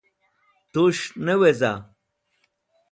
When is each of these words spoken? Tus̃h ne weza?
Tus̃h 0.71 1.05
ne 1.25 1.33
weza? 1.39 1.73